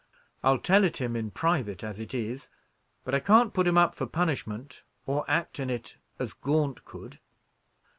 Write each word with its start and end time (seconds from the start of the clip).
I'll 0.43 0.57
tell 0.57 0.83
it 0.83 0.97
him 0.97 1.15
in 1.15 1.29
private, 1.29 1.83
as 1.83 1.99
it 1.99 2.11
is; 2.15 2.49
but 3.03 3.13
I 3.13 3.19
can't 3.19 3.53
put 3.53 3.67
him 3.67 3.77
up 3.77 3.93
for 3.93 4.07
punishment, 4.07 4.81
or 5.05 5.29
act 5.29 5.59
in 5.59 5.69
it 5.69 5.97
as 6.17 6.33
Gaunt 6.33 6.85
could." 6.85 7.19